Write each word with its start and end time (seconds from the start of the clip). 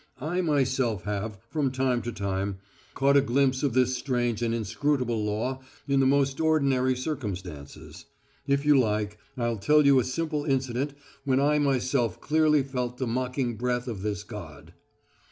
I 0.19 0.41
myself 0.41 1.03
have, 1.03 1.37
from 1.47 1.69
time 1.71 2.01
to 2.01 2.11
time, 2.11 2.57
caught 2.95 3.17
a 3.17 3.21
glimpse 3.21 3.61
of 3.61 3.73
this 3.75 3.95
strange 3.95 4.41
and 4.41 4.51
inscrutable 4.51 5.23
law 5.23 5.59
in 5.87 5.99
the 5.99 6.07
most 6.07 6.41
ordinary 6.41 6.93
occurrences. 6.93 8.05
If 8.47 8.65
you 8.65 8.79
like, 8.79 9.19
I'll 9.37 9.57
tell 9.57 9.85
you 9.85 9.99
a 9.99 10.03
simple 10.03 10.43
incident 10.43 10.95
when 11.23 11.39
I 11.39 11.59
myself 11.59 12.19
clearly 12.19 12.63
felt 12.63 12.97
the 12.97 13.05
mocking 13.05 13.57
breath 13.57 13.87
of 13.87 14.01
this 14.01 14.23
god. 14.23 14.73